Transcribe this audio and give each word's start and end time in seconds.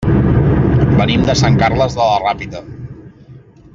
Venim 1.01 1.27
de 1.27 1.35
Sant 1.41 1.59
Carles 1.65 1.99
de 1.99 2.09
la 2.13 2.17
Ràpita. 2.25 2.63